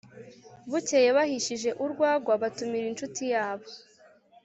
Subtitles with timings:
[0.69, 3.67] bukeye bahishije urwagwa batumira inshuti yabo